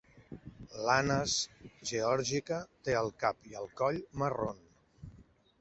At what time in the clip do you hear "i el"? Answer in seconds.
3.53-3.73